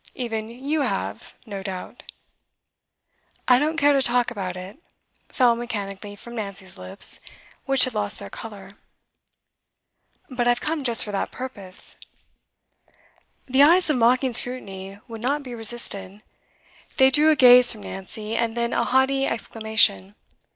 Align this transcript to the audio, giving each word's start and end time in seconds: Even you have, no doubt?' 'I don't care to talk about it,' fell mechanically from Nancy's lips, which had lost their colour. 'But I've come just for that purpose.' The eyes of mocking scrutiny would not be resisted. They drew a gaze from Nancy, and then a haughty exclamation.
Even 0.15 0.49
you 0.49 0.81
have, 0.81 1.35
no 1.45 1.61
doubt?' 1.61 2.01
'I 3.47 3.59
don't 3.59 3.77
care 3.77 3.93
to 3.93 4.01
talk 4.01 4.31
about 4.31 4.57
it,' 4.57 4.79
fell 5.29 5.55
mechanically 5.55 6.15
from 6.15 6.33
Nancy's 6.35 6.75
lips, 6.75 7.19
which 7.65 7.83
had 7.83 7.93
lost 7.93 8.17
their 8.17 8.31
colour. 8.31 8.71
'But 10.27 10.47
I've 10.47 10.59
come 10.59 10.81
just 10.83 11.05
for 11.05 11.11
that 11.11 11.29
purpose.' 11.29 11.97
The 13.45 13.61
eyes 13.61 13.91
of 13.91 13.97
mocking 13.97 14.33
scrutiny 14.33 14.97
would 15.07 15.21
not 15.21 15.43
be 15.43 15.53
resisted. 15.53 16.23
They 16.97 17.11
drew 17.11 17.29
a 17.29 17.35
gaze 17.35 17.71
from 17.71 17.83
Nancy, 17.83 18.35
and 18.35 18.57
then 18.57 18.73
a 18.73 18.85
haughty 18.85 19.27
exclamation. 19.27 20.15